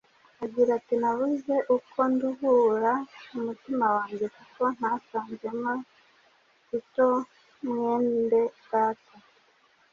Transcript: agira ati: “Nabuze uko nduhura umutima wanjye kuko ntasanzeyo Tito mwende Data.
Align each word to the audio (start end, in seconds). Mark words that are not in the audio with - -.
agira 0.43 0.69
ati: 0.79 0.93
“Nabuze 1.01 1.55
uko 1.77 1.99
nduhura 2.11 2.93
umutima 3.37 3.85
wanjye 3.95 4.25
kuko 4.35 4.63
ntasanzeyo 4.77 5.71
Tito 6.67 7.09
mwende 7.65 8.41
Data. 8.71 9.15